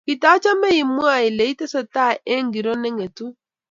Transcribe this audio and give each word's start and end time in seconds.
katachame 0.07 0.69
i 0.81 0.83
mwa 0.95 1.13
ile 1.27 1.45
itesetai 1.53 2.15
eng' 2.33 2.47
ngiro 2.47 2.73
ne 2.81 2.89
ngetun 2.95 3.31